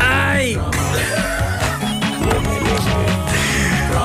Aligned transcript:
Ai! 0.00 0.58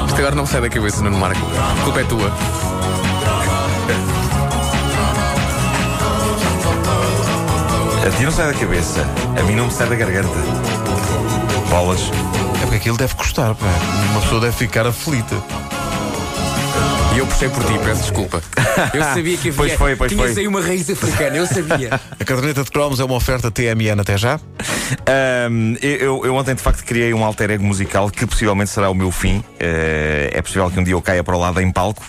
Isto 0.07 0.17
agora 0.19 0.35
não 0.35 0.43
me 0.43 0.49
sai 0.49 0.61
da 0.61 0.69
cabeça, 0.69 1.01
Nuno 1.01 1.17
Marco. 1.17 1.41
A 1.41 1.83
culpa 1.83 2.01
é 2.01 2.03
tua. 2.03 2.31
A 8.05 8.11
ti 8.11 8.23
não 8.23 8.31
sai 8.31 8.53
da 8.53 8.59
cabeça, 8.59 9.05
a 9.39 9.43
mim 9.43 9.55
não 9.55 9.65
me 9.65 9.71
sai 9.71 9.87
da 9.89 9.95
garganta. 9.95 10.29
Bolas. 11.69 12.11
É 12.55 12.61
porque 12.61 12.75
aquilo 12.77 12.97
deve 12.97 13.15
custar, 13.15 13.55
pá. 13.55 13.65
Uma 14.11 14.21
pessoa 14.21 14.41
deve 14.41 14.55
ficar 14.55 14.85
aflita. 14.87 15.35
Eu 17.19 17.27
puxei 17.27 17.49
por 17.49 17.61
ti, 17.65 17.73
peço 17.83 18.01
desculpa. 18.03 18.41
Eu 18.95 19.03
sabia 19.03 19.35
que 19.35 19.49
havia. 19.49 19.53
Pois 19.53 19.73
foi, 19.73 19.93
pois 19.97 20.09
Tinhas 20.09 20.31
foi. 20.31 20.41
aí 20.41 20.47
uma 20.47 20.61
raiz 20.61 20.89
africana, 20.89 21.35
eu 21.35 21.45
sabia. 21.45 21.99
A 22.17 22.23
caderneta 22.23 22.63
de 22.63 22.71
cromos 22.71 23.01
é 23.01 23.03
uma 23.03 23.15
oferta 23.15 23.51
TMN 23.51 23.99
até 23.99 24.17
já. 24.17 24.39
Ahm, 25.05 25.75
eu, 25.81 26.25
eu 26.25 26.33
ontem 26.33 26.55
de 26.55 26.61
facto 26.61 26.81
criei 26.85 27.13
um 27.13 27.21
alter 27.25 27.51
ego 27.51 27.65
musical 27.65 28.09
que 28.09 28.25
possivelmente 28.25 28.69
será 28.69 28.89
o 28.89 28.93
meu 28.95 29.11
fim. 29.11 29.43
Eh, 29.59 30.29
é 30.31 30.41
possível 30.41 30.71
que 30.71 30.79
um 30.79 30.83
dia 30.85 30.93
eu 30.93 31.01
caia 31.01 31.21
para 31.21 31.35
o 31.35 31.39
lado 31.39 31.59
em 31.59 31.69
palco. 31.73 32.05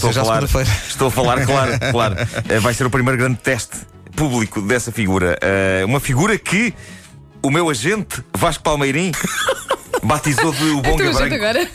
Ser 0.00 0.12
já 0.12 0.22
a 0.22 0.24
falar, 0.24 0.42
estou 0.88 1.06
a 1.06 1.10
falar, 1.12 1.46
claro, 1.46 1.72
claro. 1.92 2.16
Eh, 2.48 2.58
vai 2.58 2.74
ser 2.74 2.86
o 2.86 2.90
primeiro 2.90 3.16
grande 3.16 3.38
teste 3.38 3.76
público 4.16 4.60
dessa 4.62 4.90
figura. 4.90 5.38
Uma 5.86 6.00
figura 6.00 6.36
que 6.36 6.74
o 7.40 7.50
meu 7.52 7.70
agente, 7.70 8.20
Vasco 8.36 8.64
Palmeirim, 8.64 9.12
batizou 10.02 10.50
de 10.50 10.64
o 10.70 10.82
Bonga 10.82 11.04
Então, 11.04 11.12
Branco. 11.12 11.34
agora. 11.36 11.68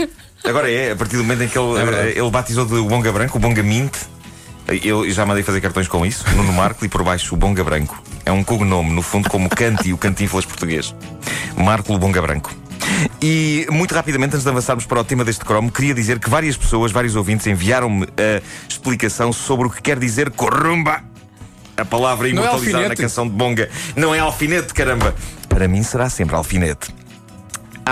Agora 0.43 0.71
é, 0.71 0.91
a 0.91 0.95
partir 0.95 1.17
do 1.17 1.23
momento 1.23 1.43
em 1.43 1.47
que 1.47 1.57
ele, 1.57 1.79
eh, 1.79 2.13
ele 2.17 2.29
batizou 2.29 2.65
de 2.65 2.73
Bonga 2.73 3.11
Branco, 3.11 3.37
o 3.37 3.41
Bonga 3.41 3.61
Mint. 3.61 3.95
Eu 4.83 5.09
já 5.09 5.25
mandei 5.25 5.43
fazer 5.43 5.59
cartões 5.59 5.87
com 5.87 6.05
isso, 6.05 6.23
Nuno 6.35 6.53
Marco 6.53 6.85
e 6.85 6.89
por 6.89 7.03
baixo 7.03 7.35
o 7.35 7.37
Bonga 7.37 7.63
Branco. 7.63 8.01
É 8.25 8.31
um 8.31 8.43
cognome, 8.43 8.91
no 8.91 9.01
fundo, 9.01 9.29
como 9.29 9.47
o 9.47 9.49
Canti, 9.49 9.91
o 9.91 9.97
Cantinflas 9.97 10.45
português. 10.45 10.95
Marco 11.57 11.93
o 11.93 11.97
Bonga 11.97 12.21
Branco. 12.21 12.51
E 13.21 13.67
muito 13.69 13.93
rapidamente, 13.93 14.35
antes 14.35 14.43
de 14.43 14.49
avançarmos 14.49 14.85
para 14.85 14.99
o 14.99 15.03
tema 15.03 15.23
deste 15.23 15.43
cromo, 15.43 15.71
queria 15.71 15.93
dizer 15.93 16.19
que 16.19 16.29
várias 16.29 16.55
pessoas, 16.55 16.91
vários 16.91 17.15
ouvintes, 17.15 17.45
enviaram-me 17.47 18.05
a 18.05 18.41
explicação 18.67 19.31
sobre 19.33 19.67
o 19.67 19.69
que 19.69 19.81
quer 19.81 19.99
dizer 19.99 20.31
corrumba. 20.31 21.03
A 21.77 21.85
palavra 21.85 22.27
é 22.27 22.31
imortalizada 22.31 22.71
na 22.71 22.77
alfinete. 22.77 23.01
canção 23.01 23.27
de 23.27 23.33
Bonga. 23.33 23.69
Não 23.95 24.13
é 24.13 24.19
alfinete, 24.19 24.73
caramba. 24.73 25.15
Para 25.49 25.67
mim 25.67 25.83
será 25.83 26.09
sempre 26.09 26.35
alfinete. 26.35 26.93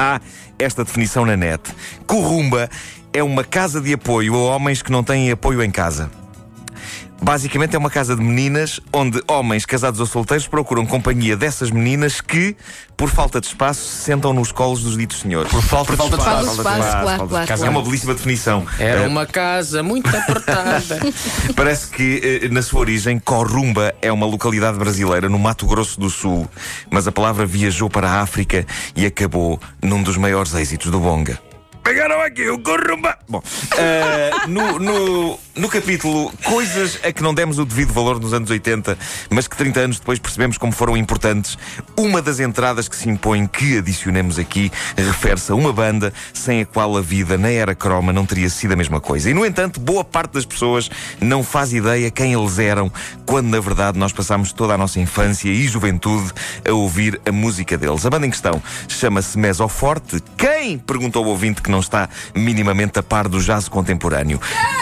Há 0.02 0.22
esta 0.58 0.86
definição 0.86 1.26
na 1.26 1.36
net. 1.36 1.62
Corrumba 2.08 2.70
é 3.12 3.22
uma 3.22 3.44
casa 3.44 3.82
de 3.82 3.92
apoio 3.92 4.34
a 4.34 4.56
homens 4.56 4.82
que 4.82 4.94
não 4.94 5.04
têm 5.04 5.30
apoio 5.30 5.62
em 5.62 5.70
casa. 5.70 6.10
Basicamente 7.22 7.76
é 7.76 7.80
uma 7.80 7.90
casa 7.90 8.16
de 8.16 8.22
meninas 8.22 8.80
onde 8.94 9.22
homens 9.28 9.66
casados 9.66 10.00
ou 10.00 10.06
solteiros 10.06 10.48
procuram 10.48 10.86
companhia 10.86 11.36
dessas 11.36 11.70
meninas 11.70 12.22
que, 12.22 12.56
por 12.96 13.10
falta 13.10 13.42
de 13.42 13.48
espaço, 13.48 13.82
se 13.82 14.04
sentam 14.04 14.34
nos 14.34 14.52
colos 14.52 14.84
dos 14.84 14.98
ditos 14.98 15.20
senhores. 15.20 15.52
Por 15.52 15.62
falta, 15.62 15.96
falta 15.98 16.18
de 16.18 16.24
Falta 16.24 16.42
de 16.44 16.48
espaço. 16.52 16.62
espaço, 16.80 16.80
claro, 16.92 17.04
falta 17.04 17.24
de 17.24 17.30
claro, 17.30 17.44
espaço. 17.44 17.48
claro. 17.62 17.66
É 17.66 17.70
uma 17.70 17.82
belíssima 17.84 18.14
definição. 18.14 18.66
Era 18.80 19.02
Eh, 19.04 19.08
uma 19.08 19.26
casa 19.26 19.84
muito 19.84 20.08
apertada. 20.16 21.00
Parece 21.56 21.88
que, 21.90 22.42
eh, 22.44 22.50
na 22.50 22.62
sua 22.62 22.80
origem, 22.80 23.20
Corrumba 23.20 23.94
é 24.02 24.12
uma 24.12 24.26
localidade 24.26 24.78
brasileira 24.78 25.28
no 25.30 25.38
Mato 25.38 25.66
Grosso 25.68 26.00
do 26.00 26.10
Sul, 26.10 26.48
mas 26.90 27.08
a 27.08 27.12
palavra 27.12 27.46
viajou 27.46 27.90
para 27.90 28.10
a 28.10 28.22
África 28.22 28.66
e 28.96 29.06
acabou 29.06 29.60
num 29.82 30.02
dos 30.02 30.16
maiores 30.18 30.54
êxitos 30.56 30.90
do 30.90 31.00
Bonga. 31.00 31.40
Pegaram 31.90 32.22
aqui 32.22 32.48
o 32.48 32.60
Corrumba! 32.60 33.18
Bom, 33.28 33.42
eh, 33.76 34.30
no, 34.48 34.78
no, 34.78 35.40
no 35.56 35.68
capítulo 35.68 36.32
Coisas 36.44 37.00
a 37.04 37.12
que 37.12 37.24
não 37.24 37.34
demos 37.34 37.58
o 37.58 37.66
devido 37.66 37.92
valor 37.92 38.20
nos 38.20 38.32
anos 38.32 38.52
80, 38.52 38.96
mas 39.28 39.48
que 39.48 39.58
30 39.58 39.80
anos 39.80 40.00
depois 40.00 40.20
percebemos 40.20 40.60
como 40.60 40.72
foram 40.72 40.96
importantes, 40.96 41.58
uma 41.98 42.22
das 42.22 42.40
entradas 42.40 42.88
que 42.88 42.96
se 42.96 43.10
impõe 43.10 43.48
que 43.48 43.80
adicionemos 43.80 44.38
aqui 44.38 44.72
refere-se 44.96 45.52
a 45.52 45.56
uma 45.56 45.74
banda 45.74 46.14
sem 46.32 46.62
a 46.62 46.66
qual 46.66 46.96
a 46.96 47.02
vida 47.02 47.40
na 47.40 47.50
era 47.50 47.74
croma 47.74 48.14
não 48.14 48.24
teria 48.24 48.52
sido 48.52 48.74
a 48.74 48.76
mesma 48.76 49.02
coisa. 49.02 49.28
E, 49.28 49.34
no 49.34 49.44
entanto, 49.44 49.80
boa 49.80 50.04
parte 50.04 50.34
das 50.34 50.46
pessoas 50.46 50.92
não 51.20 51.44
faz 51.44 51.74
ideia 51.74 52.12
quem 52.12 52.34
eles 52.34 52.60
eram, 52.60 52.92
quando 53.26 53.48
na 53.48 53.60
verdade 53.60 53.98
nós 53.98 54.14
passámos 54.14 54.52
toda 54.52 54.76
a 54.76 54.78
nossa 54.78 55.00
infância 55.00 55.50
e 55.50 55.68
juventude 55.68 56.32
a 56.68 56.72
ouvir 56.72 57.20
a 57.26 57.32
música 57.32 57.76
deles. 57.80 58.06
A 58.06 58.12
banda 58.12 58.28
em 58.28 58.32
questão 58.32 58.62
chama-se 58.88 59.40
Mesoforte. 59.40 60.22
Quem? 60.38 60.78
Perguntou 60.78 61.26
o 61.26 61.30
ouvinte 61.30 61.64
que 61.64 61.72
não 61.72 61.79
está 61.80 62.10
minimamente 62.36 63.00
a 63.00 63.04
par 63.04 63.28
do 63.28 63.40
jazz 63.42 63.68
contemporâneo. 63.70 64.40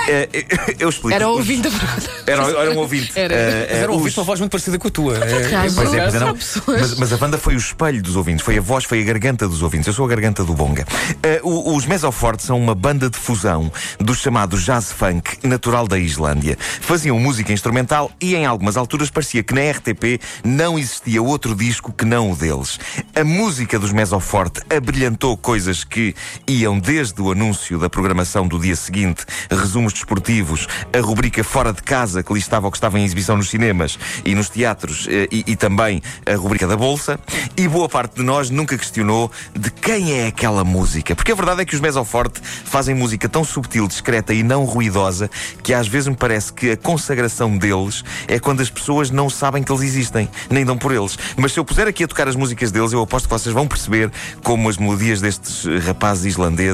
Eh, 0.07 0.29
eu 0.79 0.89
explico. 0.89 1.13
Era 1.15 1.27
ouvinte 1.29 1.69
da 1.69 1.77
pergunta. 1.77 2.17
Era, 2.27 2.43
era 2.43 2.71
um 2.71 2.77
ouvinte. 2.79 3.11
Era. 3.15 3.33
Eh, 3.33 3.67
Mas 3.69 3.71
eh, 3.71 3.81
era 3.83 3.91
um 3.91 3.95
os- 3.95 3.99
ouvinte 4.01 4.19
uma 4.19 4.25
voz 4.25 4.39
muito 4.41 4.51
parecida 4.51 4.77
com 4.77 4.87
a 4.89 4.91
tua. 4.91 5.17
É. 5.17 5.69
Pois 5.73 5.93
é, 5.93 5.97
é, 6.07 6.19
não. 6.19 6.35
Mas, 6.67 6.97
mas 6.97 7.13
a 7.13 7.17
banda 7.17 7.37
foi 7.37 7.55
o 7.55 7.57
espelho 7.57 8.01
dos 8.03 8.17
ouvintes, 8.17 8.43
foi 8.43 8.57
a 8.57 8.61
voz, 8.61 8.83
foi 8.83 9.01
a 9.01 9.05
garganta 9.05 9.47
dos 9.47 9.61
ouvintes. 9.61 9.87
Eu 9.87 9.93
sou 9.93 10.05
a 10.05 10.09
garganta 10.09 10.43
do 10.43 10.53
Bonga. 10.53 10.85
Eh, 11.23 11.39
o- 11.41 11.73
os 11.75 11.85
Mesoforte 11.85 12.43
são 12.43 12.59
uma 12.59 12.75
banda 12.75 13.09
de 13.09 13.17
fusão 13.17 13.71
do 13.97 14.13
chamado 14.13 14.57
jazz 14.57 14.91
funk 14.91 15.37
natural 15.47 15.87
da 15.87 15.97
Islândia. 15.97 16.57
Faziam 16.81 17.17
música 17.17 17.53
instrumental 17.53 18.11
e 18.19 18.35
em 18.35 18.45
algumas 18.45 18.75
alturas 18.75 19.09
parecia 19.09 19.41
que 19.41 19.53
na 19.53 19.61
RTP 19.71 20.19
não 20.43 20.77
existia 20.77 21.21
outro 21.23 21.55
disco 21.55 21.93
que 21.93 22.03
não 22.03 22.31
o 22.31 22.35
deles. 22.35 22.77
A 23.15 23.23
música 23.23 23.79
dos 23.79 23.93
Mesoforte 23.93 24.61
abrilhantou 24.69 25.37
coisas 25.37 25.85
que 25.85 26.13
iam 26.45 26.77
desde 26.87 27.21
o 27.21 27.33
anúncio 27.33 27.77
da 27.77 27.89
programação 27.89 28.47
do 28.47 28.57
dia 28.57 28.73
seguinte, 28.73 29.25
resumos 29.51 29.91
desportivos, 29.91 30.69
a 30.97 31.01
rubrica 31.01 31.43
Fora 31.43 31.73
de 31.73 31.83
Casa, 31.83 32.23
que 32.23 32.33
listava 32.33 32.65
o 32.65 32.71
que 32.71 32.77
estava 32.77 32.97
em 32.97 33.03
exibição 33.03 33.35
nos 33.35 33.49
cinemas 33.49 33.99
e 34.23 34.33
nos 34.33 34.47
teatros, 34.47 35.05
eh, 35.09 35.27
e, 35.29 35.43
e 35.47 35.55
também 35.57 36.01
a 36.25 36.33
rubrica 36.37 36.65
da 36.65 36.77
Bolsa, 36.77 37.19
e 37.57 37.67
boa 37.67 37.89
parte 37.89 38.15
de 38.15 38.23
nós 38.23 38.49
nunca 38.49 38.77
questionou 38.77 39.29
de 39.53 39.69
quem 39.69 40.13
é 40.13 40.27
aquela 40.27 40.63
música. 40.63 41.13
Porque 41.13 41.33
a 41.33 41.35
verdade 41.35 41.61
é 41.61 41.65
que 41.65 41.75
os 41.75 41.81
Mesoforte 41.81 42.39
fazem 42.41 42.95
música 42.95 43.27
tão 43.27 43.43
subtil, 43.43 43.85
discreta 43.85 44.33
e 44.33 44.41
não 44.41 44.63
ruidosa 44.63 45.29
que 45.61 45.73
às 45.73 45.89
vezes 45.89 46.07
me 46.07 46.15
parece 46.15 46.53
que 46.53 46.71
a 46.71 46.77
consagração 46.77 47.57
deles 47.57 48.01
é 48.29 48.39
quando 48.39 48.61
as 48.61 48.69
pessoas 48.69 49.11
não 49.11 49.29
sabem 49.29 49.61
que 49.61 49.69
eles 49.69 49.83
existem, 49.83 50.29
nem 50.49 50.63
dão 50.63 50.77
por 50.77 50.93
eles. 50.93 51.19
Mas 51.35 51.51
se 51.51 51.59
eu 51.59 51.65
puser 51.65 51.85
aqui 51.85 52.05
a 52.05 52.07
tocar 52.07 52.29
as 52.29 52.35
músicas 52.37 52.71
deles, 52.71 52.93
eu 52.93 53.01
aposto 53.01 53.27
que 53.27 53.33
vocês 53.33 53.53
vão 53.53 53.67
perceber 53.67 54.09
como 54.41 54.69
as 54.69 54.77
melodias 54.77 55.19
destes 55.19 55.65
rapazes 55.83 56.23
islandeses 56.23 56.66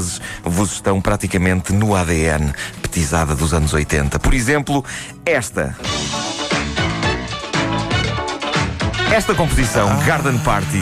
vos 0.44 0.74
estão 0.74 1.00
praticamente 1.02 1.74
no 1.74 1.96
ADN, 1.96 2.54
petizada 2.82 3.36
dos 3.36 3.54
anos 3.54 3.74
80. 3.74 4.20
Por 4.20 4.34
exemplo, 4.34 4.84
esta. 5.26 5.76
Esta 9.12 9.36
composição, 9.36 9.88
Garden 10.06 10.38
Party, 10.40 10.82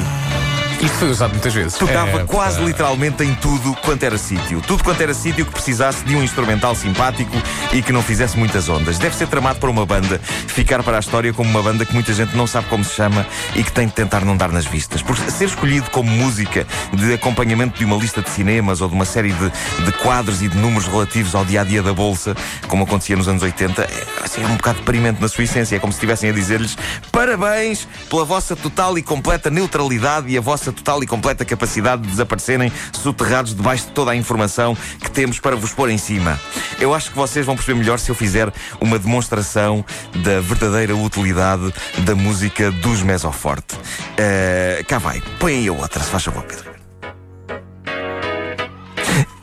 Isto 0.81 0.97
foi 0.97 1.09
usado 1.11 1.31
muitas 1.31 1.53
vezes. 1.53 1.73
tocava 1.77 2.21
É, 2.21 2.23
quase 2.23 2.57
pá. 2.57 2.63
literalmente 2.63 3.23
em 3.23 3.35
tudo 3.35 3.75
quanto 3.83 4.01
era 4.03 4.17
sítio. 4.17 4.61
Tudo 4.61 4.83
quanto 4.83 4.99
era 5.01 5.13
sítio 5.13 5.45
que 5.45 5.51
precisasse 5.51 6.03
de 6.05 6.15
um 6.15 6.23
instrumental 6.23 6.73
simpático 6.73 7.31
e 7.73 7.81
que 7.81 7.91
não 7.91 8.01
fizesse 8.01 8.37
muitas 8.37 8.67
ondas. 8.67 8.97
Deve 8.97 9.15
ser 9.15 9.27
tramado 9.27 9.59
para 9.59 9.69
uma 9.69 9.85
banda 9.85 10.19
ficar 10.47 10.83
para 10.83 10.97
a 10.97 10.99
história 10.99 11.33
como 11.33 11.49
uma 11.49 11.61
banda 11.61 11.85
que 11.85 11.93
muita 11.93 12.13
gente 12.13 12.35
não 12.35 12.45
sabe 12.45 12.67
como 12.67 12.83
se 12.83 12.95
chama 12.95 13.25
e 13.55 13.63
que 13.63 13.71
tem 13.71 13.87
de 13.87 13.93
tentar 13.93 14.25
não 14.25 14.35
dar 14.35 14.51
nas 14.51 14.65
vistas. 14.65 15.01
Por 15.01 15.17
ser 15.17 15.45
escolhido 15.45 15.89
como 15.89 16.09
música 16.09 16.67
de 16.93 17.13
acompanhamento 17.13 17.77
de 17.77 17.85
uma 17.85 17.95
lista 17.95 18.21
de 18.21 18.29
cinemas 18.29 18.81
ou 18.81 18.89
de 18.89 18.95
uma 18.95 19.05
série 19.05 19.31
de, 19.31 19.49
de 19.85 19.91
quadros 19.93 20.41
e 20.41 20.47
de 20.47 20.57
números 20.57 20.87
relativos 20.87 21.33
ao 21.33 21.45
dia 21.45 21.61
a 21.61 21.63
dia 21.63 21.81
da 21.81 21.93
bolsa, 21.93 22.35
como 22.67 22.83
acontecia 22.83 23.15
nos 23.15 23.27
anos 23.27 23.41
80, 23.41 23.81
é, 23.81 23.87
assim, 24.23 24.43
é 24.43 24.47
um 24.47 24.55
bocado 24.55 24.79
deprimente 24.79 25.21
na 25.21 25.27
sua 25.27 25.43
essência. 25.43 25.75
É 25.75 25.79
como 25.79 25.93
se 25.93 25.97
estivessem 25.97 26.29
a 26.29 26.33
dizer-lhes 26.33 26.77
parabéns 27.11 27.87
pela 28.09 28.25
vossa 28.25 28.55
total 28.55 28.97
e 28.97 29.01
completa 29.01 29.49
neutralidade 29.49 30.29
e 30.29 30.37
a 30.37 30.41
vossa 30.41 30.71
total 30.71 31.03
e 31.03 31.07
completa 31.07 31.45
capacidade 31.45 32.01
de 32.01 32.09
desaparecerem 32.09 32.71
soterrados 32.91 33.55
debaixo 33.55 33.85
de 33.85 33.91
toda 33.91 34.11
a 34.11 34.15
informação 34.15 34.75
que 34.99 35.09
temos 35.09 35.39
para 35.39 35.55
vos 35.55 35.71
pôr 35.71 35.89
em 35.89 35.97
cima. 35.97 36.39
Eu 36.79 36.93
acho 36.93 37.11
que 37.11 37.17
vocês 37.17 37.45
vão 37.45 37.55
perceber 37.61 37.79
melhor 37.79 37.99
se 37.99 38.09
eu 38.09 38.15
fizer 38.15 38.51
uma 38.79 38.97
demonstração 38.97 39.85
da 40.23 40.39
verdadeira 40.41 40.95
utilidade 40.95 41.71
da 41.99 42.15
música 42.15 42.71
dos 42.71 43.03
Mesoforte. 43.03 43.77
Eh, 44.17 44.83
cá 44.87 44.97
vai, 44.97 45.21
põe 45.39 45.53
aí 45.53 45.67
a 45.67 45.73
outra, 45.73 46.01
se 46.01 46.09
faz 46.09 46.23
favor, 46.23 46.43
Pedro. 46.43 46.71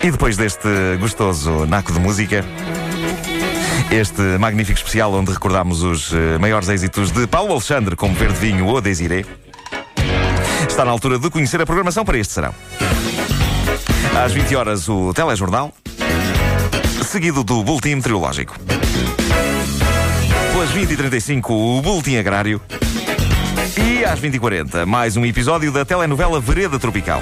E 0.02 0.10
depois 0.10 0.36
deste 0.36 0.68
gostoso 1.00 1.64
naco 1.66 1.92
de 1.92 2.00
música, 2.00 2.44
este 3.90 4.22
magnífico 4.38 4.78
especial 4.78 5.12
onde 5.12 5.32
recordamos 5.32 5.82
os 5.82 6.12
eh, 6.12 6.38
maiores 6.38 6.68
êxitos 6.68 7.12
de 7.12 7.26
Paulo 7.26 7.52
Alexandre 7.52 7.94
como 7.94 8.14
Verde 8.14 8.38
Vinho 8.38 8.66
ou 8.66 8.80
Desiré, 8.80 9.24
está 10.68 10.84
na 10.84 10.90
altura 10.90 11.18
de 11.18 11.30
conhecer 11.30 11.60
a 11.60 11.66
programação 11.66 12.04
para 12.04 12.18
este 12.18 12.32
serão. 12.32 12.54
Às 14.24 14.32
20 14.32 14.56
horas, 14.56 14.88
o 14.88 15.12
Telejornal, 15.14 15.72
seguido 17.08 17.42
do 17.42 17.64
Boletim 17.64 17.94
Meteorológico. 17.94 18.54
Pelas 20.52 20.70
20h35, 20.70 21.50
o 21.50 21.80
Boletim 21.80 22.18
Agrário. 22.18 22.60
E 23.78 24.04
às 24.04 24.20
20h40, 24.20 24.84
mais 24.84 25.16
um 25.16 25.24
episódio 25.24 25.72
da 25.72 25.86
telenovela 25.86 26.38
Vereda 26.38 26.78
Tropical. 26.78 27.20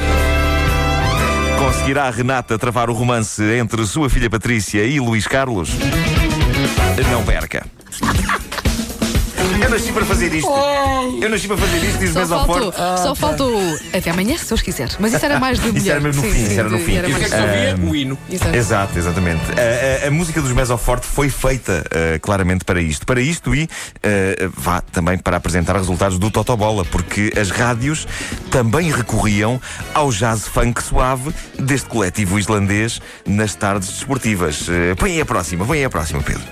Conseguirá 1.59 2.11
Renata 2.11 2.59
travar 2.59 2.91
o 2.91 2.95
romance 2.95 3.43
entre 3.43 3.87
sua 3.87 4.11
filha 4.11 4.29
Patrícia 4.29 4.83
e 4.83 4.99
Luís 4.99 5.27
Carlos? 5.27 5.71
Não 7.13 7.25
perca. 7.25 7.65
Eu 9.67 9.71
nasci 9.71 9.93
para 9.93 10.05
fazer 10.07 10.33
isto. 10.33 10.49
Eu 11.21 11.29
nasci 11.29 11.49
para 11.49 11.57
fazer 11.57 11.79
isto 11.85 12.03
e 12.03 12.07
os 12.07 12.13
Só 12.13 12.19
meus 12.21 12.31
ao 12.33 12.47
faltou, 12.47 12.73
forte. 12.73 13.03
só 13.03 13.15
faltou 13.17 13.79
até 13.93 14.11
amanhã, 14.11 14.37
se 14.39 14.49
Deus 14.49 14.63
quiser. 14.63 14.89
Mas 15.01 15.13
isso 15.13 15.25
era 15.25 15.41
mais 15.41 15.59
de 15.59 15.67
mulher. 15.67 15.81
Isso 15.87 15.91
era 15.91 16.01
mesmo 16.01 16.23
no 16.23 16.29
Sim, 16.29 16.35
fim, 16.35 16.45
sim, 16.47 16.51
isso 16.53 16.61
era 16.61 16.69
no 16.69 16.79
de- 16.79 16.85
fim. 16.85 16.95
era 16.97 17.09
E 17.09 17.13
o 17.13 17.17
que 17.19 17.25
é 17.25 17.29
que 17.29 17.37
mais- 17.37 17.51
se 17.51 17.75
ouvia? 17.75 17.91
O 17.91 17.97
hino. 17.97 18.19
Exato. 18.31 18.57
Exato, 18.57 18.99
exatamente. 18.99 19.43
A, 19.51 20.05
a- 20.05 20.09
a 20.09 20.11
música 20.11 20.41
dos 20.41 20.53
Mesoforte 20.53 21.07
foi 21.07 21.29
feita 21.29 21.85
eh, 21.91 22.19
claramente 22.21 22.65
para 22.65 22.81
isto. 22.81 23.05
Para 23.05 23.21
isto 23.21 23.55
e 23.55 23.69
eh, 24.03 24.49
vá 24.57 24.81
também 24.81 25.19
para 25.19 25.37
apresentar 25.37 25.77
resultados 25.77 26.17
do 26.19 26.31
Totobola, 26.31 26.85
porque 26.85 27.33
as 27.39 27.51
rádios 27.51 28.07
também 28.51 28.91
recorriam 28.93 29.61
ao 29.93 30.11
jazz 30.13 30.47
funk 30.47 30.81
suave 30.83 31.33
deste 31.59 31.89
coletivo 31.89 32.39
islandês 32.39 33.01
nas 33.27 33.55
tardes 33.57 33.89
desportivas. 33.89 34.67
Eh, 34.69 34.95
põe 34.95 35.13
aí 35.13 35.21
a 35.21 35.27
próxima, 35.27 35.65
põe 35.67 35.79
aí 35.79 35.85
a 35.85 35.91
próxima, 35.91 36.23
Pedro. 36.23 36.43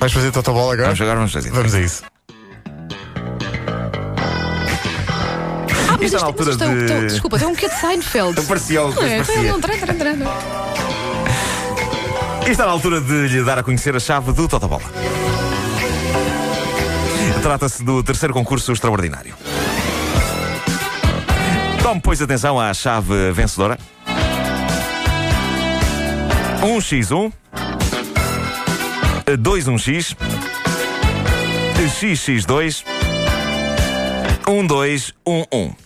Vais 0.00 0.12
fazer 0.12 0.32
totobola 0.32 0.72
agora? 0.72 0.84
Vamos 0.88 1.00
agora, 1.00 1.16
vamos 1.16 1.32
fazer. 1.32 1.50
Vamos 1.50 1.74
a 1.74 1.80
isso. 1.80 2.13
Mas 6.04 6.12
Isto 6.12 6.16
é 6.16 6.20
na 6.20 6.26
altura 6.26 6.46
mas 6.46 6.54
isto 6.56 6.64
é 6.64 6.74
de- 6.74 6.84
então, 6.84 7.06
desculpa, 7.06 7.38
tem 7.38 7.48
um 7.48 7.54
quê 7.54 7.68
de 7.68 7.74
Seinfeld. 7.74 8.40
Parecia, 8.46 8.80
Não 8.80 8.90
é? 8.90 8.94
parecia. 8.94 9.34
Então, 9.34 9.42
não, 9.44 9.60
tran, 9.60 9.78
tran, 9.78 9.94
tran. 9.94 10.16
E 12.46 12.50
está 12.50 12.66
na 12.66 12.72
altura 12.72 13.00
de 13.00 13.28
lhe 13.28 13.42
dar 13.42 13.58
a 13.58 13.62
conhecer 13.62 13.96
a 13.96 14.00
chave 14.00 14.32
do 14.32 14.46
Totobola. 14.46 14.82
Trata-se 17.42 17.82
do 17.82 18.02
terceiro 18.02 18.32
concurso 18.34 18.72
extraordinário. 18.72 19.34
Tome, 21.82 22.00
pois, 22.02 22.20
atenção 22.22 22.58
à 22.60 22.72
chave 22.74 23.32
vencedora. 23.32 23.78
1x1, 26.62 27.30
2-1x, 29.38 30.16
XX2, 31.76 32.84
1211. 34.46 35.83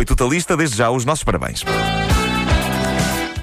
Foi 0.00 0.04
totalista, 0.06 0.56
desde 0.56 0.78
já 0.78 0.88
os 0.88 1.04
nossos 1.04 1.22
parabéns. 1.22 1.62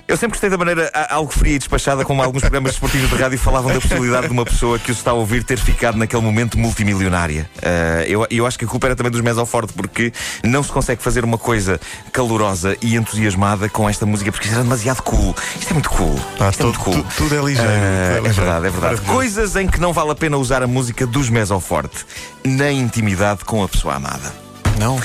Eu 0.07 0.18
sempre 0.18 0.30
gostei 0.30 0.50
da 0.50 0.57
maneira 0.57 0.89
algo 1.07 1.31
fria 1.31 1.54
e 1.56 1.59
despachada 1.59 2.04
como 2.04 2.24
alguns 2.24 2.42
programas 2.42 2.71
desportivos 2.71 3.07
de 3.12 3.15
rádio 3.15 3.38
falavam 3.38 3.71
da 3.71 3.80
possibilidade 3.80 4.25
de 4.25 4.33
uma 4.33 4.44
pessoa 4.44 4.80
que 4.80 4.89
os 4.89 4.98
está 4.98 5.12
a 5.12 5.13
ouvir 5.13 5.44
ter 5.44 5.59
ficado 5.59 6.00
naquele 6.00 6.24
momento 6.24 6.57
multimilionária. 6.57 7.48
Ah, 7.62 8.04
eu, 8.07 8.25
eu 8.31 8.48
acho 8.48 8.57
que 8.57 8.65
a 8.65 8.68
culpa 8.68 8.88
era 8.88 8.95
também 8.95 9.12
dos 9.12 9.21
Mesoforte, 9.21 9.71
porque 9.74 10.12
não 10.44 10.63
se 10.63 10.71
consegue 10.71 11.04
fazer 11.04 11.24
uma 11.24 11.38
coisa 11.38 11.80
calorosa 12.12 12.75
e 12.81 12.95
entusiasmada 12.95 13.69
com 13.69 13.88
esta 13.88 14.04
música, 14.07 14.31
porque 14.31 14.48
isto 14.48 14.56
era 14.56 14.63
demasiado 14.63 15.04
cool. 15.04 15.36
Isto 15.59 15.69
é 15.69 15.74
muito 15.74 15.89
cool. 15.92 16.19
Pá, 16.39 16.50
isto 16.50 16.62
é 16.62 16.63
muito 16.63 16.80
tudo- 16.80 16.92
cool. 16.95 17.04
tu- 17.04 17.15
tudo 17.18 17.36
é 17.36 17.45
ligeiro, 17.45 17.69
Ah, 17.69 18.15
tudo 18.15 18.25
é 18.25 18.30
é 18.30 18.33
verdade, 18.33 18.65
é 18.65 18.69
verdade. 18.71 19.01
Coisas 19.01 19.56
em 19.56 19.68
que 19.68 19.80
não 19.80 19.94
vale 19.94 20.09
a 20.09 20.15
pena 20.15 20.38
usar 20.38 20.63
a 20.63 20.68
música 20.68 21.06
dos 21.06 21.30
Mesoforte 21.30 22.04
na 22.44 22.71
intimidade 22.71 23.45
com 23.45 23.62
a 23.63 23.68
pessoa 23.69 23.94
amada. 23.94 24.46
Não. 24.79 25.00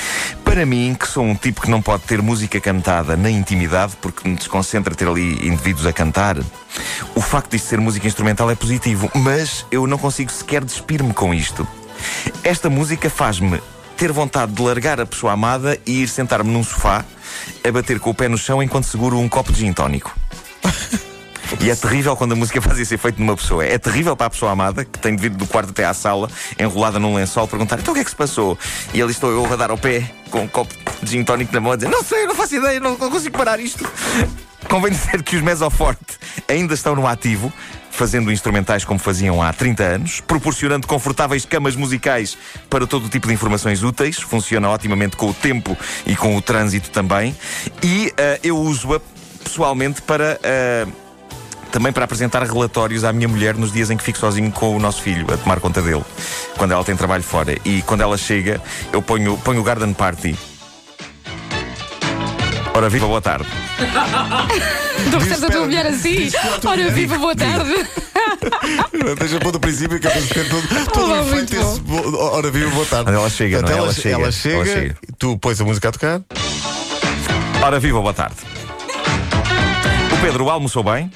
Para 0.44 0.66
mim, 0.66 0.94
que 0.98 1.08
sou 1.08 1.24
um 1.24 1.34
tipo 1.34 1.62
que 1.62 1.70
não 1.70 1.80
pode 1.80 2.02
ter 2.02 2.20
música 2.20 2.60
cantada 2.60 3.16
na 3.16 3.30
intimidade, 3.30 3.96
porque 4.00 4.28
me 4.28 4.36
desconcentra 4.36 4.94
ter 4.94 5.08
ali 5.08 5.46
indivíduos 5.46 5.86
a 5.86 5.92
cantar, 5.92 6.36
o 7.14 7.20
facto 7.20 7.50
de 7.50 7.56
isto 7.56 7.68
ser 7.68 7.80
música 7.80 8.06
instrumental 8.06 8.50
é 8.50 8.54
positivo, 8.54 9.10
mas 9.14 9.64
eu 9.70 9.86
não 9.86 9.98
consigo 9.98 10.30
sequer 10.30 10.64
despir-me 10.64 11.14
com 11.14 11.32
isto. 11.32 11.66
Esta 12.44 12.68
música 12.68 13.08
faz-me 13.08 13.60
ter 13.96 14.12
vontade 14.12 14.52
de 14.52 14.62
largar 14.62 15.00
a 15.00 15.06
pessoa 15.06 15.32
amada 15.32 15.78
e 15.86 16.02
ir 16.02 16.08
sentar-me 16.08 16.50
num 16.50 16.64
sofá 16.64 17.04
a 17.66 17.72
bater 17.72 17.98
com 18.00 18.10
o 18.10 18.14
pé 18.14 18.28
no 18.28 18.36
chão 18.36 18.62
enquanto 18.62 18.84
seguro 18.84 19.18
um 19.18 19.28
copo 19.28 19.52
de 19.52 19.60
gin 19.60 19.72
tónico. 19.72 20.21
E 21.60 21.70
é 21.70 21.76
terrível 21.76 22.16
quando 22.16 22.32
a 22.32 22.36
música 22.36 22.60
faz 22.62 22.78
esse 22.78 22.94
efeito 22.94 23.20
numa 23.20 23.36
pessoa. 23.36 23.64
É 23.64 23.78
terrível 23.78 24.16
para 24.16 24.26
a 24.26 24.30
pessoa 24.30 24.52
amada, 24.52 24.84
que 24.84 24.98
tem 24.98 25.14
de 25.14 25.22
vir 25.22 25.30
do 25.30 25.46
quarto 25.46 25.70
até 25.70 25.84
à 25.84 25.94
sala, 25.94 26.28
enrolada 26.58 26.98
num 26.98 27.14
lençol, 27.14 27.46
perguntar: 27.46 27.78
então 27.78 27.92
o 27.92 27.94
que 27.94 28.00
é 28.00 28.04
que 28.04 28.10
se 28.10 28.16
passou? 28.16 28.58
E 28.92 29.02
ali 29.02 29.12
estou 29.12 29.30
eu 29.30 29.52
a 29.52 29.56
dar 29.56 29.70
ao 29.70 29.78
pé, 29.78 30.10
com 30.30 30.42
um 30.42 30.48
copo 30.48 30.74
de 31.02 31.10
gin 31.10 31.24
tónico 31.24 31.52
na 31.52 31.60
mão, 31.60 31.72
a 31.72 31.76
dizer: 31.76 31.90
não 31.90 32.02
sei, 32.02 32.26
não 32.26 32.34
faço 32.34 32.56
ideia, 32.56 32.80
não, 32.80 32.96
não 32.96 33.10
consigo 33.10 33.36
parar 33.36 33.60
isto. 33.60 33.88
Convém 34.68 34.92
dizer 34.92 35.22
que 35.22 35.36
os 35.36 35.42
Mesoforte 35.42 36.18
ainda 36.48 36.74
estão 36.74 36.94
no 36.94 37.06
ativo. 37.06 37.52
Fazendo 37.94 38.32
instrumentais 38.32 38.86
como 38.86 38.98
faziam 38.98 39.42
há 39.42 39.52
30 39.52 39.82
anos, 39.82 40.20
proporcionando 40.22 40.86
confortáveis 40.86 41.44
camas 41.44 41.76
musicais 41.76 42.38
para 42.70 42.86
todo 42.86 43.04
o 43.04 43.08
tipo 43.10 43.28
de 43.28 43.34
informações 43.34 43.82
úteis, 43.82 44.18
funciona 44.18 44.70
otimamente 44.70 45.14
com 45.14 45.28
o 45.28 45.34
tempo 45.34 45.76
e 46.06 46.16
com 46.16 46.34
o 46.34 46.40
trânsito 46.40 46.88
também. 46.88 47.36
E 47.82 48.10
ah, 48.16 48.40
eu 48.42 48.56
uso-a 48.56 48.98
pessoalmente 49.44 50.00
para 50.00 50.40
ah, 50.42 50.88
também 51.72 51.90
para 51.92 52.04
apresentar 52.04 52.42
relatórios 52.44 53.02
à 53.02 53.12
minha 53.12 53.26
mulher 53.26 53.56
nos 53.56 53.72
dias 53.72 53.90
em 53.90 53.96
que 53.96 54.04
fico 54.04 54.18
sozinho 54.18 54.52
com 54.52 54.76
o 54.76 54.78
nosso 54.78 55.02
filho, 55.02 55.26
a 55.32 55.36
tomar 55.36 55.58
conta 55.58 55.80
dele, 55.82 56.04
quando 56.56 56.72
ela 56.72 56.84
tem 56.84 56.94
trabalho 56.94 57.22
fora. 57.22 57.56
E 57.64 57.82
quando 57.82 58.02
ela 58.02 58.16
chega, 58.16 58.60
eu 58.92 59.00
ponho, 59.02 59.36
ponho 59.38 59.60
o 59.60 59.64
Garden 59.64 59.92
Party. 59.94 60.36
Ora, 62.74 62.88
viva, 62.88 63.06
boa 63.06 63.20
tarde. 63.20 63.46
Tu 65.10 65.10
percebes 65.18 65.42
a 65.42 65.50
tua 65.50 65.60
mulher 65.62 65.86
assim? 65.86 66.30
Ora, 66.64 66.90
viva, 66.90 67.18
boa 67.18 67.34
tarde. 67.34 67.74
Deixa 69.18 69.38
pôr 69.40 69.50
do 69.50 69.58
princípio 69.58 69.98
que 69.98 70.06
é 70.06 70.10
para 70.10 70.20
ter 70.22 70.48
todo, 70.48 70.68
todo 70.92 71.04
Olá, 71.04 71.22
o 71.22 71.34
efeito 71.34 71.80
bo- 71.80 72.18
Ora, 72.18 72.50
viva, 72.52 72.70
boa 72.70 72.86
tarde. 72.86 73.10
Ela 73.10 73.28
chega, 73.28 73.62
não 73.62 73.68
é? 73.68 73.72
Portanto, 73.72 73.84
Ela 73.84 73.92
chega, 73.92 74.14
ela 74.22 74.32
chega, 74.32 74.54
ela 74.56 74.64
chega. 74.66 74.96
tu 75.18 75.36
pões 75.38 75.60
a 75.60 75.64
música 75.64 75.88
a 75.88 75.92
tocar. 75.92 76.20
Ora, 77.62 77.80
viva, 77.80 78.00
boa 78.00 78.14
tarde. 78.14 78.36
O 80.12 80.20
Pedro 80.24 80.48
almoçou 80.50 80.84
bem. 80.84 81.10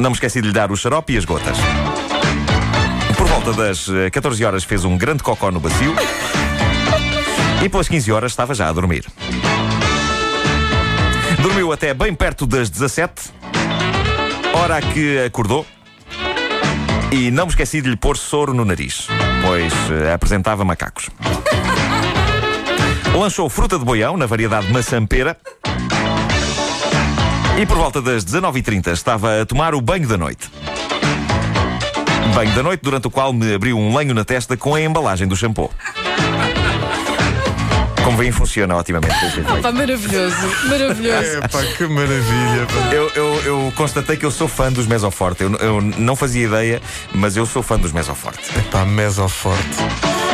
Não 0.00 0.08
me 0.08 0.14
esqueci 0.14 0.40
de 0.40 0.48
lhe 0.48 0.54
dar 0.54 0.72
o 0.72 0.76
xarope 0.76 1.12
e 1.12 1.18
as 1.18 1.26
gotas. 1.26 1.58
Por 3.18 3.26
volta 3.26 3.52
das 3.52 3.86
eh, 3.90 4.08
14 4.08 4.42
horas 4.46 4.64
fez 4.64 4.82
um 4.82 4.96
grande 4.96 5.22
cocó 5.22 5.50
no 5.50 5.60
bacio. 5.60 5.94
E 7.62 7.68
pelas 7.68 7.86
15 7.86 8.10
horas 8.10 8.32
estava 8.32 8.54
já 8.54 8.68
a 8.68 8.72
dormir. 8.72 9.04
Dormiu 11.42 11.70
até 11.70 11.92
bem 11.92 12.14
perto 12.14 12.46
das 12.46 12.70
17, 12.70 13.30
hora 14.54 14.80
que 14.80 15.18
acordou. 15.18 15.66
E 17.12 17.30
não 17.30 17.44
me 17.44 17.50
esqueci 17.50 17.82
de 17.82 17.90
lhe 17.90 17.96
pôr 17.96 18.16
soro 18.16 18.54
no 18.54 18.64
nariz, 18.64 19.06
pois 19.42 19.72
eh, 19.90 20.14
apresentava 20.14 20.64
macacos. 20.64 21.10
Lançou 23.14 23.50
fruta 23.50 23.78
de 23.78 23.84
boião 23.84 24.16
na 24.16 24.24
variedade 24.24 24.72
maçã-pera. 24.72 25.36
E 27.60 27.66
por 27.66 27.76
volta 27.76 28.00
das 28.00 28.24
19h30 28.24 28.90
estava 28.90 29.42
a 29.42 29.44
tomar 29.44 29.74
o 29.74 29.82
banho 29.82 30.08
da 30.08 30.16
noite. 30.16 30.50
Banho 32.34 32.54
da 32.54 32.62
noite, 32.62 32.80
durante 32.82 33.06
o 33.06 33.10
qual 33.10 33.34
me 33.34 33.52
abriu 33.52 33.76
um 33.76 33.94
lenho 33.94 34.14
na 34.14 34.24
testa 34.24 34.56
com 34.56 34.74
a 34.74 34.80
embalagem 34.80 35.28
do 35.28 35.36
shampoo. 35.36 35.70
Como 38.02 38.16
veem, 38.16 38.32
funciona 38.32 38.74
otimamente. 38.74 39.14
Pá, 39.60 39.70
maravilhoso, 39.72 40.36
maravilhoso. 40.70 41.36
É 41.36 41.48
pá, 41.48 41.62
que 41.76 41.86
maravilha. 41.86 42.66
pá. 42.66 42.94
Eu, 42.94 43.10
eu, 43.14 43.42
eu 43.44 43.72
constatei 43.76 44.16
que 44.16 44.24
eu 44.24 44.30
sou 44.30 44.48
fã 44.48 44.72
dos 44.72 44.86
Mesoforte. 44.86 45.42
Eu, 45.42 45.52
eu 45.56 45.82
não 45.82 46.16
fazia 46.16 46.46
ideia, 46.46 46.80
mas 47.12 47.36
eu 47.36 47.44
sou 47.44 47.62
fã 47.62 47.78
dos 47.78 47.92
Mesoforte. 47.92 48.40
Pá, 48.70 48.86
mesoforte. 48.86 49.76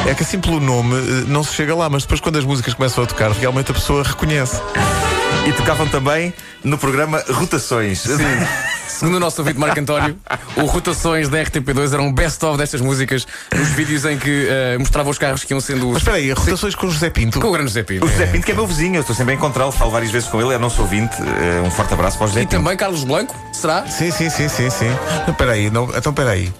É 0.06 0.14
que 0.14 0.22
assim 0.22 0.38
pelo 0.38 0.60
nome 0.60 0.94
eh, 0.94 1.24
não 1.26 1.42
se 1.42 1.52
chega 1.54 1.74
lá, 1.74 1.90
mas 1.90 2.02
depois 2.02 2.20
quando 2.20 2.38
as 2.38 2.44
músicas 2.44 2.72
começam 2.72 3.02
a 3.02 3.06
tocar, 3.08 3.32
realmente 3.32 3.72
a 3.72 3.74
pessoa 3.74 4.04
reconhece. 4.04 4.62
E 5.46 5.52
tocavam 5.52 5.86
também 5.86 6.34
no 6.64 6.76
programa 6.76 7.22
Rotações. 7.30 8.04
Segundo 8.88 9.16
o 9.16 9.20
nosso 9.20 9.40
ouvinte 9.42 9.58
Marco 9.58 9.78
António, 9.78 10.16
o 10.56 10.64
Rotações 10.64 11.28
da 11.28 11.38
RTP2 11.38 11.92
eram 11.92 12.06
um 12.06 12.12
best-of 12.12 12.56
destas 12.56 12.80
músicas 12.80 13.26
nos 13.54 13.68
vídeos 13.70 14.04
em 14.06 14.16
que 14.18 14.46
eh, 14.48 14.78
mostrava 14.78 15.10
os 15.10 15.18
carros 15.18 15.44
que 15.44 15.52
iam 15.52 15.60
sendo. 15.60 15.88
Mas 15.88 15.98
espera 15.98 16.16
aí, 16.16 16.32
rotações 16.32 16.74
com 16.74 16.86
o 16.86 16.90
José 16.90 17.10
Pinto. 17.10 17.38
Com 17.40 17.48
o 17.48 17.52
grande 17.52 17.68
José 17.68 17.82
Pinto. 17.82 18.06
O 18.06 18.08
José 18.08 18.26
Pinto, 18.26 18.46
que 18.46 18.52
é 18.52 18.54
meu 18.54 18.66
vizinho, 18.66 18.96
eu 18.96 19.00
estou 19.02 19.14
sempre 19.14 19.34
a 19.34 19.36
encontrá-lo, 19.36 19.70
falo 19.70 19.90
várias 19.90 20.10
vezes 20.10 20.28
com 20.28 20.40
ele, 20.40 20.54
é 20.54 20.58
nosso 20.58 20.80
ouvinte. 20.80 21.14
Eh, 21.20 21.60
Um 21.64 21.70
forte 21.70 21.92
abraço 21.92 22.16
para 22.16 22.24
o 22.24 22.28
José 22.28 22.40
E 22.40 22.46
Pinto. 22.46 22.56
também 22.56 22.76
Carlos 22.76 23.04
Blanco, 23.04 23.34
será? 23.52 23.86
Sim, 23.86 24.10
sim, 24.10 24.30
sim, 24.30 24.48
sim, 24.48 24.70
sim. 24.70 24.88
Não, 25.26 25.32
Espera 25.32 25.52
aí, 25.52 25.68
não, 25.70 25.84
então 25.94 26.10
espera 26.10 26.30
aí. 26.30 26.52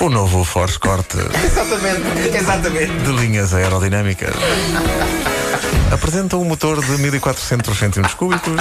O 0.00 0.10
novo 0.10 0.44
Force 0.44 0.78
Corte 0.78 1.16
Exatamente, 1.42 2.36
exatamente. 2.36 2.92
de 3.04 3.12
linhas 3.12 3.54
aerodinâmicas 3.54 4.34
apresenta 5.92 6.36
um 6.36 6.44
motor 6.44 6.84
de 6.84 6.92
1400 6.98 7.78
centímetros 7.78 8.14
cúbicos. 8.14 8.52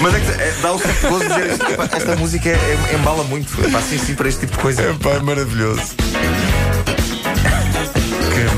Mas 0.00 0.14
é 0.14 0.20
que 0.20 0.30
é, 0.30 0.54
dá 0.62 0.72
o 0.72 0.78
gozo 0.78 1.28
dizer 1.28 1.52
isto. 1.52 1.64
Esta 1.96 2.16
música 2.16 2.48
é- 2.48 2.52
é- 2.52 2.94
embala 2.94 3.22
muito. 3.24 3.64
Epá, 3.64 3.80
sim, 3.80 3.98
sim, 3.98 4.14
para 4.14 4.28
este 4.28 4.40
tipo 4.40 4.52
de 4.56 4.58
coisa. 4.58 4.82
É 4.82 4.92
pá, 4.94 5.10
é 5.10 5.20
maravilhoso. 5.20 5.94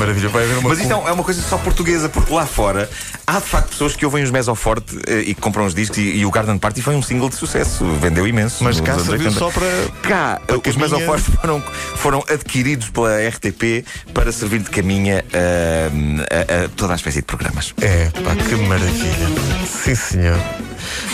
Maravilha. 0.07 0.29
Vai 0.29 0.45
haver 0.45 0.59
uma. 0.59 0.69
Mas 0.69 0.79
isto 0.81 0.93
é 0.93 0.97
um- 0.97 1.09
é 1.09 1.13
uma 1.13 1.25
coisa 1.25 1.41
só 1.43 1.57
portuguesa, 1.59 2.09
porque 2.09 2.33
lá 2.33 2.47
fora 2.47 2.89
há 3.27 3.39
de 3.41 3.47
facto 3.47 3.71
pessoas 3.71 3.97
que 3.97 4.05
ouvem 4.05 4.23
os 4.23 4.31
Mesoforte 4.31 4.99
eh, 5.07 5.21
e 5.21 5.35
que 5.35 5.41
compram 5.41 5.65
os 5.65 5.75
discos 5.75 5.99
e, 5.99 6.03
e 6.19 6.27
o 6.27 6.31
Garden 6.31 6.59
Party 6.59 6.83
foi 6.83 6.95
um 6.95 7.03
single 7.03 7.29
de 7.29 7.37
sucesso, 7.37 7.85
vendeu 8.01 8.27
imenso. 8.27 8.63
Mas 8.63 8.81
cá 8.81 8.95
serviu 8.99 9.29
80. 9.29 9.39
só 9.39 9.51
para. 9.51 9.67
Cá, 10.03 10.41
para 10.47 10.57
os 10.57 10.63
caminha. 10.63 10.89
Mesoforte 10.89 11.31
foram, 11.41 11.63
foram 11.97 12.25
adquiridos 12.29 12.91
pela 12.91 13.17
RTP 13.29 13.85
para 14.13 14.31
servir 14.33 14.61
de 14.61 14.71
caminha 14.71 15.25
ah, 15.33 16.61
a, 16.61 16.65
a 16.65 16.69
toda 16.69 16.93
a 16.93 16.97
espécie 16.97 17.19
de 17.19 17.25
programas. 17.27 17.73
É, 17.81 18.11
pá, 18.23 18.35
que 18.37 18.55
maravilha. 18.57 19.29
Sim, 19.67 19.95
senhor. 19.95 20.39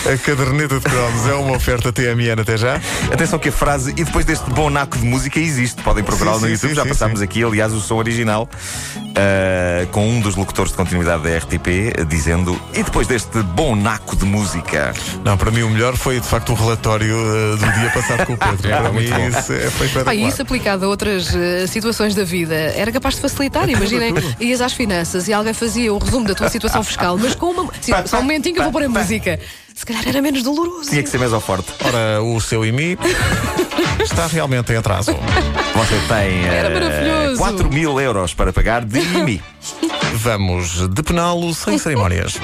A 0.05 0.17
caderneta 0.17 0.75
de 0.79 0.81
cromos 0.81 1.27
é 1.27 1.33
uma 1.33 1.55
oferta 1.55 1.91
TMN 1.91 2.41
até 2.41 2.57
já. 2.57 2.79
Atenção 3.11 3.39
que 3.39 3.49
a 3.49 3.51
frase 3.51 3.91
e 3.91 4.03
depois 4.03 4.25
deste 4.25 4.49
bom 4.51 4.69
naco 4.69 4.97
de 4.97 5.05
música 5.05 5.39
existe. 5.39 5.81
Podem 5.81 6.03
procurá-lo 6.03 6.39
no 6.39 6.47
sim, 6.47 6.53
YouTube. 6.53 6.69
sim, 6.69 6.75
Já 6.75 6.83
sim, 6.83 6.89
passámos 6.89 7.21
aqui, 7.21 7.43
aliás, 7.43 7.73
o 7.73 7.79
som 7.79 7.95
original 7.95 8.49
uh, 9.11 9.87
com 9.87 10.07
um 10.07 10.19
dos 10.19 10.35
locutores 10.35 10.71
de 10.71 10.77
continuidade 10.77 11.23
da 11.23 11.37
RTP 11.37 11.99
uh, 11.99 12.05
dizendo 12.05 12.59
e 12.73 12.83
depois 12.83 13.07
deste 13.07 13.41
bom 13.43 13.75
naco 13.75 14.15
de 14.15 14.25
música. 14.25 14.93
Não, 15.23 15.37
para 15.37 15.51
mim 15.51 15.63
o 15.63 15.69
melhor 15.69 15.95
foi 15.95 16.19
de 16.19 16.27
facto 16.27 16.51
o 16.51 16.55
relatório 16.55 17.15
uh, 17.15 17.57
do 17.57 17.71
dia 17.79 17.89
passado 17.91 18.25
com 18.25 18.33
o 18.33 18.37
Pedro. 18.37 18.71
É, 18.71 18.81
para 18.81 18.91
mim 18.91 19.03
isso 19.03 19.53
é, 19.53 19.69
foi 19.71 19.87
espetacular. 19.87 20.15
E 20.15 20.27
isso 20.27 20.41
aplicado 20.41 20.85
a 20.85 20.87
outras 20.87 21.35
eh, 21.35 21.67
situações 21.67 22.15
da 22.15 22.23
vida 22.23 22.55
era 22.55 22.91
capaz 22.91 23.15
de 23.15 23.21
facilitar. 23.21 23.69
Imaginem, 23.69 24.13
ias 24.39 24.61
às 24.61 24.73
finanças 24.73 25.27
e 25.27 25.33
alguém 25.33 25.53
fazia 25.53 25.93
o 25.93 25.97
resumo 25.97 26.27
da 26.27 26.35
tua 26.35 26.49
situação 26.49 26.83
fiscal, 26.83 27.17
mas 27.17 27.35
com 27.35 27.47
uma. 27.47 27.71
Sim, 27.81 27.93
só 28.05 28.19
um 28.19 28.21
momentinho 28.21 28.55
que 28.55 28.59
eu 28.61 28.65
vou 28.65 28.71
pôr 28.71 28.83
a 28.83 28.89
música. 28.89 29.39
Se 29.81 29.85
calhar 29.87 30.07
era 30.07 30.21
menos 30.21 30.43
doloroso. 30.43 30.91
Tinha 30.91 31.01
que 31.01 31.09
ser 31.09 31.17
mais 31.17 31.33
ao 31.33 31.41
forte. 31.41 31.73
Ora, 31.83 32.21
o 32.21 32.39
seu 32.39 32.63
IMI 32.63 32.99
está 33.99 34.27
realmente 34.27 34.71
em 34.71 34.75
atraso. 34.75 35.11
Você 35.11 35.95
tem 36.07 36.45
Era 36.45 36.69
maravilhoso. 36.69 37.39
4 37.39 37.67
mil 37.73 37.99
euros 37.99 38.31
para 38.31 38.53
pagar 38.53 38.85
de 38.85 38.99
IMI. 38.99 39.41
Vamos 40.13 40.87
depená-lo 40.89 41.51
sem 41.55 41.79
cerimónias. 41.79 42.35